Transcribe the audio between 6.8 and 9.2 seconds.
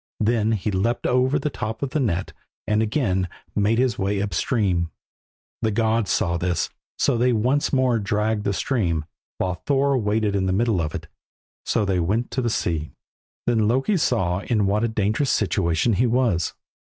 so they once more dragged the stream,